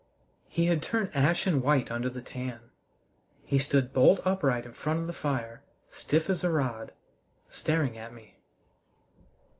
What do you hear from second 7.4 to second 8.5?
staring at me.